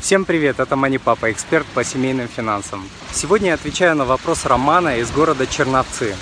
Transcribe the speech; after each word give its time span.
Всем 0.00 0.24
привет, 0.24 0.60
это 0.60 0.76
Мани 0.76 0.96
Папа, 0.96 1.30
эксперт 1.32 1.66
по 1.74 1.82
семейным 1.82 2.28
финансам. 2.28 2.88
Сегодня 3.12 3.48
я 3.48 3.54
отвечаю 3.54 3.96
на 3.96 4.04
вопрос 4.04 4.46
Романа 4.46 4.98
из 4.98 5.10
города 5.10 5.46
Черновцы. 5.46 6.14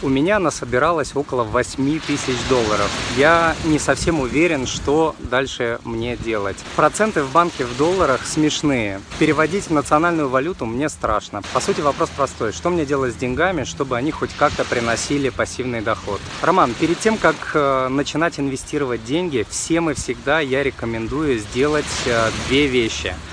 У 0.00 0.08
меня 0.08 0.38
насобиралось 0.38 1.16
около 1.16 1.42
8 1.42 2.00
тысяч 2.00 2.36
долларов. 2.48 2.88
Я 3.16 3.56
не 3.64 3.80
совсем 3.80 4.20
уверен, 4.20 4.64
что 4.68 5.16
дальше 5.18 5.80
мне 5.84 6.16
делать. 6.16 6.56
Проценты 6.76 7.24
в 7.24 7.32
банке 7.32 7.64
в 7.64 7.76
долларах 7.76 8.24
смешные. 8.24 9.00
Переводить 9.18 9.64
в 9.64 9.72
национальную 9.72 10.28
валюту 10.28 10.66
мне 10.66 10.88
страшно. 10.88 11.42
По 11.52 11.58
сути 11.58 11.80
вопрос 11.80 12.10
простой. 12.10 12.52
Что 12.52 12.70
мне 12.70 12.86
делать 12.86 13.12
с 13.12 13.16
деньгами, 13.16 13.64
чтобы 13.64 13.96
они 13.96 14.12
хоть 14.12 14.30
как-то 14.38 14.64
приносили 14.64 15.30
пассивный 15.30 15.80
доход? 15.80 16.20
Роман, 16.42 16.74
перед 16.78 17.00
тем, 17.00 17.18
как 17.18 17.50
э, 17.54 17.88
начинать 17.88 18.38
инвестировать 18.38 19.04
деньги, 19.04 19.44
всем 19.50 19.90
и 19.90 19.94
всегда 19.94 20.38
я 20.38 20.62
рекомендую 20.62 21.40
сделать 21.40 21.84
э, 22.06 22.30
две 22.46 22.68
вещи– 22.68 23.14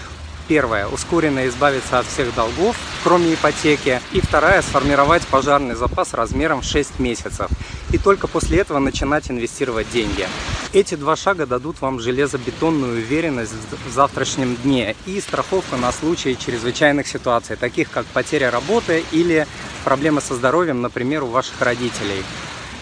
Первое– 0.48 0.88
ускоренно 0.93 1.47
избавиться 1.47 1.97
от 2.00 2.06
всех 2.06 2.33
долгов, 2.36 2.75
кроме 3.04 3.33
ипотеки. 3.33 4.00
И 4.11 4.21
вторая– 4.21 4.61
сформировать 4.64 5.25
пожарный 5.25 5.75
запас 5.75 6.14
размером 6.14 6.61
в 6.61 6.65
6 6.65 7.00
месяцев. 7.00 7.50
И 7.92 7.97
только 7.97 8.28
после 8.28 8.60
этого 8.60 8.78
начинать 8.79 9.32
инвестировать 9.32 9.92
деньги. 9.92 10.28
Эти 10.73 10.96
два 10.96 11.15
шага 11.15 11.46
дадут 11.46 11.82
вам 11.82 12.00
железобетонную 12.00 12.97
уверенность 12.97 13.54
в 13.87 13.92
завтрашнем 13.92 14.56
дне 14.57 14.96
и 15.06 15.20
страховку 15.20 15.78
на 15.78 15.92
случай 15.92 16.37
чрезвычайных 16.37 17.07
ситуаций, 17.07 17.56
таких 17.56 17.89
как 17.89 18.06
потеря 18.07 18.51
работы 18.51 19.04
или 19.12 19.48
проблемы 19.84 20.21
со 20.21 20.36
здоровьем, 20.36 20.82
например, 20.82 21.23
у 21.23 21.28
ваших 21.28 21.62
родителей. 21.62 22.23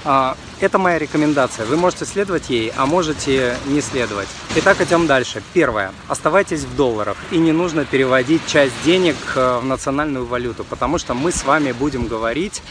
А, 0.05 0.35
это 0.59 0.77
моя 0.77 0.99
рекомендация. 0.99 1.65
Вы 1.65 1.77
можете 1.77 2.05
следовать 2.05 2.49
ей, 2.49 2.73
а 2.75 2.85
можете 2.85 3.55
не 3.67 3.81
следовать. 3.81 4.27
Итак, 4.55 4.81
идем 4.81 5.07
дальше. 5.07 5.41
Первое. 5.53 5.91
Оставайтесь 6.07 6.61
в 6.61 6.75
долларах. 6.75 7.17
И 7.31 7.37
не 7.37 7.51
нужно 7.51 7.85
переводить 7.85 8.45
часть 8.45 8.73
денег 8.83 9.15
э, 9.35 9.59
в 9.61 9.65
национальную 9.65 10.25
валюту, 10.25 10.65
потому 10.65 10.97
что 10.97 11.13
мы 11.13 11.31
с 11.31 11.45
вами 11.45 11.71
будем 11.71 12.07
говорить 12.07 12.61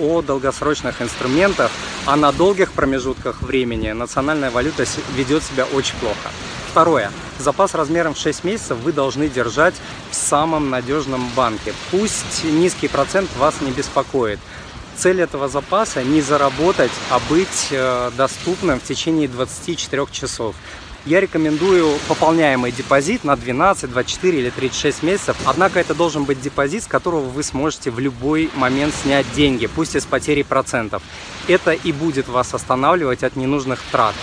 о 0.00 0.22
долгосрочных 0.22 1.02
инструментах, 1.02 1.70
а 2.06 2.16
на 2.16 2.32
долгих 2.32 2.72
промежутках 2.72 3.42
времени 3.42 3.92
национальная 3.92 4.50
валюта 4.50 4.84
ведет 5.14 5.44
себя 5.44 5.66
очень 5.66 5.96
плохо. 5.98 6.30
Второе. 6.70 7.10
Запас 7.38 7.74
размером 7.74 8.14
в 8.14 8.18
6 8.18 8.44
месяцев 8.44 8.78
вы 8.78 8.92
должны 8.92 9.28
держать 9.28 9.74
в 10.10 10.14
самом 10.14 10.70
надежном 10.70 11.28
банке. 11.34 11.74
Пусть 11.90 12.44
низкий 12.44 12.88
процент 12.88 13.28
вас 13.36 13.60
не 13.60 13.70
беспокоит. 13.72 14.38
Цель 14.96 15.20
этого 15.20 15.48
запаса 15.48 16.02
не 16.02 16.20
заработать, 16.20 16.90
а 17.10 17.20
быть 17.28 17.68
э, 17.70 18.10
доступным 18.16 18.80
в 18.80 18.84
течение 18.84 19.28
24 19.28 20.06
часов. 20.10 20.54
Я 21.06 21.20
рекомендую 21.20 21.98
пополняемый 22.08 22.72
депозит 22.72 23.24
на 23.24 23.34
12, 23.34 23.90
24 23.90 24.38
или 24.38 24.50
36 24.50 25.02
месяцев. 25.02 25.36
Однако 25.46 25.80
это 25.80 25.94
должен 25.94 26.24
быть 26.24 26.42
депозит, 26.42 26.82
с 26.82 26.86
которого 26.86 27.22
вы 27.22 27.42
сможете 27.42 27.90
в 27.90 27.98
любой 27.98 28.50
момент 28.54 28.94
снять 28.94 29.24
деньги, 29.34 29.66
пусть 29.66 29.94
и 29.94 30.00
с 30.00 30.04
потерей 30.04 30.44
процентов. 30.44 31.02
Это 31.48 31.72
и 31.72 31.92
будет 31.92 32.28
вас 32.28 32.52
останавливать 32.52 33.22
от 33.22 33.34
ненужных 33.34 33.80
трат. 33.90 34.14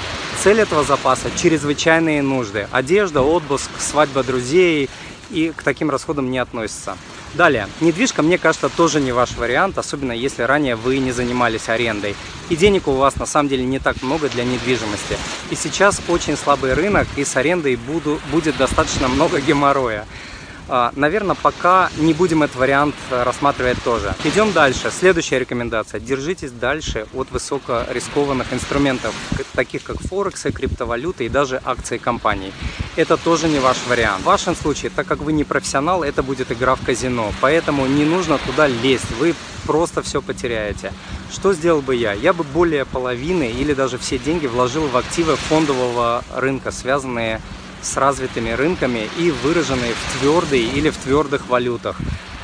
Цель 0.44 0.60
этого 0.60 0.84
запаса– 0.84 1.32
чрезвычайные 1.36 2.22
нужды. 2.22 2.68
Одежда, 2.72 3.24
отпуск, 3.24 3.72
свадьба 3.80 4.24
друзей 4.24 4.88
и 5.30 5.52
к 5.56 5.64
таким 5.64 5.90
расходам 5.90 6.32
не 6.32 6.40
относится. 6.40 6.98
Далее, 7.34 7.68
недвижка, 7.82 8.24
мне 8.24 8.38
кажется, 8.38 8.70
тоже 8.70 9.00
не 9.00 9.12
ваш 9.12 9.36
вариант, 9.36 9.78
особенно 9.78 10.12
если 10.12 10.44
ранее 10.44 10.76
вы 10.76 10.98
не 11.00 11.12
занимались 11.12 11.70
арендой. 11.70 12.16
И 12.50 12.56
денег 12.56 12.88
у 12.88 12.94
вас 12.94 13.16
на 13.18 13.26
самом 13.26 13.50
деле 13.50 13.66
не 13.66 13.80
так 13.80 14.02
много 14.02 14.30
для 14.30 14.44
недвижимости. 14.44 15.18
И 15.52 15.56
сейчас 15.56 16.02
очень 16.08 16.38
слабый 16.38 16.74
рынок, 16.74 17.08
и 17.16 17.26
с 17.26 17.36
арендой 17.36 17.76
буду, 17.76 18.20
будет 18.32 18.58
достаточно 18.58 19.08
много 19.08 19.42
геморроя. 19.42 20.06
А, 20.70 20.92
Наверное, 20.96 21.36
пока 21.36 21.90
не 21.98 22.14
будем 22.14 22.44
этот 22.44 22.58
вариант 22.58 22.96
э, 23.10 23.24
рассматривать 23.24 23.82
тоже. 23.84 24.14
Идем 24.24 24.52
дальше. 24.52 24.92
Следующая 24.92 25.40
рекомендация. 25.40 26.00
Держитесь 26.00 26.52
дальше 26.52 27.08
от 27.14 27.32
высокорискованных 27.32 28.52
инструментов, 28.52 29.14
таких 29.54 29.84
как 29.84 29.98
Форексы, 30.02 30.52
криптовалюты 30.52 31.26
и 31.26 31.30
даже 31.30 31.62
акции 31.64 31.98
компаний. 31.98 32.52
Это 32.96 33.16
тоже 33.16 33.48
не 33.48 33.60
ваш 33.60 33.78
вариант. 33.88 34.24
В 34.24 34.26
вашем 34.26 34.56
случае, 34.56 34.92
так 34.94 35.08
как 35.08 35.20
вы 35.20 35.32
не 35.32 35.44
профессионал, 35.44 36.04
это 36.04 36.24
будет 36.24 36.52
игра 36.52 36.76
в 36.76 36.86
казино. 36.86 37.32
Поэтому 37.40 37.86
не 37.86 38.04
нужно 38.04 38.38
туда 38.40 38.68
лезть. 38.68 39.10
Вы 39.20 39.36
просто 39.66 40.02
все 40.02 40.22
потеряете. 40.22 40.92
Что 41.32 41.54
сделал 41.54 41.82
бы 41.82 41.96
я? 41.96 42.14
Я 42.14 42.34
бы 42.34 42.44
более 42.44 42.86
половины 42.86 43.52
или 43.52 43.74
даже 43.74 43.98
все 43.98 44.18
деньги 44.18 44.48
вложил 44.48 44.88
в 44.88 44.98
активы 44.98 45.36
фондового 45.36 46.24
рынка, 46.36 46.72
связанные 46.72 47.42
с 47.57 47.57
развитыми 47.96 48.52
рынками 48.52 49.10
и 49.18 49.32
выраженные 49.32 49.94
в 49.94 50.20
твердой 50.20 50.62
или 50.62 50.90
в 50.90 50.98
твердых 50.98 51.48
валютах. 51.48 51.98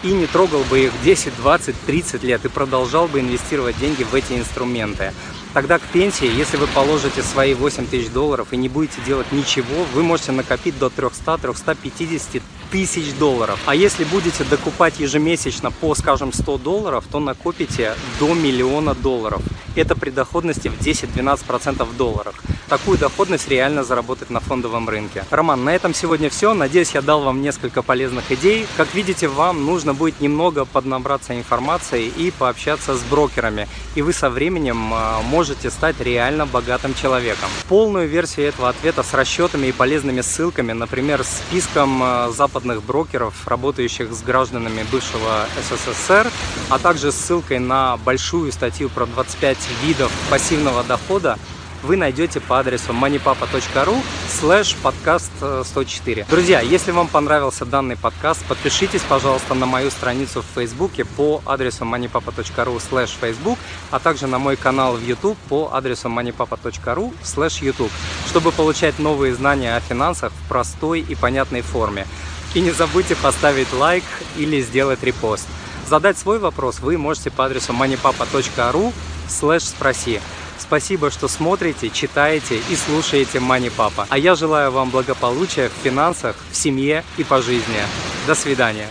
И 0.04 0.08
не 0.08 0.28
трогал 0.28 0.64
бы 0.66 0.82
их 0.82 0.92
10, 1.04 1.36
20, 1.38 1.76
30 1.86 2.24
лет 2.24 2.44
и 2.44 2.50
продолжал 2.50 3.08
бы 3.08 3.22
инвестировать 3.22 3.80
деньги 3.80 4.04
в 4.04 4.14
эти 4.14 4.34
инструменты. 4.34 5.14
Тогда 5.54 5.78
к 5.78 5.84
пенсии, 5.84 6.26
если 6.26 6.58
вы 6.58 6.68
положите 6.68 7.22
свои 7.22 7.54
8 7.54 7.86
тысяч 7.86 8.10
долларов 8.10 8.48
и 8.52 8.58
не 8.58 8.70
будете 8.70 9.02
делать 9.06 9.32
ничего, 9.32 9.86
вы 9.94 10.04
можете 10.04 10.32
накопить 10.32 10.78
до 10.80 10.88
300-350 10.88 12.42
тысяч 12.72 13.14
долларов. 13.14 13.60
А 13.68 13.76
если 13.76 14.04
будете 14.04 14.44
докупать 14.44 15.00
ежемесячно 15.00 15.70
по, 15.70 15.94
скажем, 15.94 16.34
100 16.34 16.58
долларов, 16.58 17.06
то 17.12 17.20
накопите 17.20 17.94
до 18.20 18.34
миллиона 18.34 18.96
долларов. 18.96 19.44
Это 19.76 19.96
при 19.96 20.10
доходности 20.10 20.70
в 20.70 20.80
10-12% 20.80 21.84
в 21.84 21.96
долларах. 21.98 22.36
Такую 22.70 22.98
доходность 22.98 23.50
реально 23.50 23.84
заработать 23.84 24.30
на 24.30 24.40
фондовом 24.40 24.88
рынке. 24.88 25.26
Роман, 25.30 25.64
на 25.64 25.76
этом 25.76 25.94
сегодня 25.94 26.30
все. 26.30 26.54
Надеюсь, 26.54 26.92
я 26.92 27.02
дал 27.02 27.22
вам 27.22 27.42
несколько 27.42 27.82
полезных 27.82 28.32
идей. 28.32 28.66
Как 28.78 28.94
видите, 28.94 29.28
вам 29.28 29.66
нужно 29.66 29.94
будет 29.94 30.22
немного 30.22 30.66
поднабраться 30.66 31.36
информации 31.36 32.06
и 32.06 32.32
пообщаться 32.32 32.96
с 32.96 33.02
брокерами. 33.04 33.68
И 33.96 34.02
вы 34.02 34.14
со 34.14 34.30
временем 34.30 34.94
а, 34.94 35.22
можете 35.22 35.70
стать 35.70 36.00
реально 36.00 36.46
богатым 36.46 36.94
человеком. 36.96 37.50
Полную 37.68 38.08
версию 38.08 38.48
этого 38.48 38.70
ответа 38.70 39.04
с 39.04 39.14
расчетами 39.14 39.68
и 39.68 39.72
полезными 39.72 40.22
ссылками, 40.22 40.72
например, 40.72 41.24
с 41.24 41.28
списком 41.28 42.02
а, 42.02 42.32
западных 42.32 42.82
брокеров, 42.84 43.46
работающих 43.46 44.14
с 44.14 44.22
гражданами 44.24 44.86
бывшего 44.92 45.48
СССР, 45.70 46.32
а 46.70 46.80
также 46.80 47.12
ссылкой 47.12 47.60
на 47.60 47.98
большую 47.98 48.52
статью 48.52 48.90
про 48.90 49.06
25 49.06 49.58
видов 49.84 50.12
пассивного 50.30 50.84
дохода 50.84 51.38
вы 51.84 51.98
найдете 51.98 52.40
по 52.40 52.60
адресу 52.60 52.94
moneypapa.ru 52.94 54.02
slash 54.30 54.76
подкаст 54.82 55.32
104. 55.64 56.26
Друзья, 56.30 56.62
если 56.62 56.92
вам 56.92 57.08
понравился 57.08 57.66
данный 57.66 57.98
подкаст, 57.98 58.44
подпишитесь, 58.46 59.02
пожалуйста, 59.02 59.54
на 59.54 59.66
мою 59.66 59.92
страницу 59.92 60.42
в 60.42 60.46
Фейсбуке 60.56 61.06
по 61.06 61.42
адресу 61.46 61.84
moneypapa.ru 61.84 62.78
slash 62.78 63.12
Facebook, 63.20 63.60
а 63.92 64.00
также 64.00 64.28
на 64.28 64.40
мой 64.40 64.56
канал 64.56 64.96
в 64.96 65.04
YouTube 65.04 65.38
по 65.50 65.70
адресу 65.74 66.08
moneypapa.ru 66.08 67.14
slash 67.22 67.64
YouTube, 67.64 67.92
чтобы 68.28 68.52
получать 68.52 68.98
новые 69.00 69.36
знания 69.36 69.76
о 69.76 69.82
финансах 69.82 70.32
в 70.32 70.48
простой 70.48 71.02
и 71.02 71.16
понятной 71.16 71.62
форме. 71.62 72.08
И 72.54 72.62
не 72.62 72.72
забудьте 72.72 73.16
поставить 73.16 73.74
лайк 73.74 74.04
или 74.38 74.62
сделать 74.62 75.04
репост. 75.04 75.48
Задать 75.88 76.18
свой 76.18 76.40
вопрос 76.40 76.80
вы 76.80 76.98
можете 76.98 77.30
по 77.30 77.46
адресу 77.46 77.74
moneypapa.ru 77.74 78.94
слэш 79.28 79.64
спроси. 79.64 80.20
Спасибо, 80.58 81.12
что 81.12 81.28
смотрите, 81.28 81.90
читаете 81.90 82.60
и 82.70 82.76
слушаете 82.76 83.40
Мани 83.40 83.70
Папа. 83.70 84.08
А 84.10 84.18
я 84.18 84.36
желаю 84.36 84.72
вам 84.72 84.90
благополучия 84.90 85.70
в 85.70 85.84
финансах, 85.84 86.36
в 86.52 86.56
семье 86.56 87.04
и 87.18 87.24
по 87.24 87.42
жизни. 87.42 87.82
До 88.28 88.36
свидания. 88.36 88.88